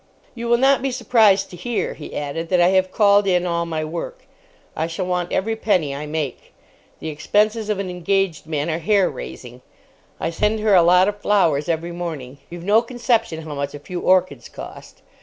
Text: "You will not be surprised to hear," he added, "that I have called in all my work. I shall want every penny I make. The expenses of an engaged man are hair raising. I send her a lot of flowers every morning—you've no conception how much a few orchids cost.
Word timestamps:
"You 0.33 0.47
will 0.47 0.57
not 0.57 0.81
be 0.81 0.89
surprised 0.89 1.51
to 1.51 1.55
hear," 1.55 1.93
he 1.93 2.15
added, 2.17 2.49
"that 2.49 2.59
I 2.59 2.69
have 2.69 2.91
called 2.91 3.27
in 3.27 3.45
all 3.45 3.67
my 3.67 3.85
work. 3.85 4.23
I 4.75 4.87
shall 4.87 5.05
want 5.05 5.31
every 5.31 5.55
penny 5.55 5.93
I 5.93 6.07
make. 6.07 6.53
The 6.97 7.09
expenses 7.09 7.69
of 7.69 7.77
an 7.77 7.87
engaged 7.87 8.47
man 8.47 8.71
are 8.71 8.79
hair 8.79 9.11
raising. 9.11 9.61
I 10.19 10.31
send 10.31 10.59
her 10.61 10.73
a 10.73 10.81
lot 10.81 11.07
of 11.07 11.19
flowers 11.21 11.69
every 11.69 11.91
morning—you've 11.91 12.63
no 12.63 12.81
conception 12.81 13.43
how 13.43 13.53
much 13.53 13.75
a 13.75 13.79
few 13.79 13.99
orchids 13.99 14.49
cost. 14.49 15.03